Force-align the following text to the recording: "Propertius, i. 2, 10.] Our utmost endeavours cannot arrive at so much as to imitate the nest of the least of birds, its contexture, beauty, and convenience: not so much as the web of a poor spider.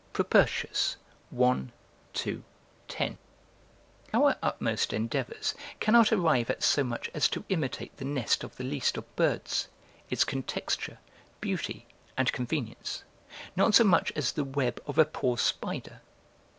"Propertius, 0.13 0.97
i. 1.39 1.63
2, 2.13 2.43
10.] 2.87 3.19
Our 4.15 4.35
utmost 4.41 4.93
endeavours 4.93 5.53
cannot 5.79 6.11
arrive 6.11 6.49
at 6.49 6.63
so 6.63 6.83
much 6.83 7.11
as 7.13 7.27
to 7.27 7.45
imitate 7.49 7.95
the 7.97 8.05
nest 8.05 8.43
of 8.43 8.55
the 8.57 8.63
least 8.63 8.97
of 8.97 9.15
birds, 9.15 9.67
its 10.09 10.23
contexture, 10.23 10.97
beauty, 11.39 11.85
and 12.17 12.31
convenience: 12.31 13.03
not 13.55 13.75
so 13.75 13.83
much 13.83 14.11
as 14.15 14.31
the 14.31 14.43
web 14.43 14.81
of 14.87 14.97
a 14.97 15.05
poor 15.05 15.37
spider. 15.37 16.01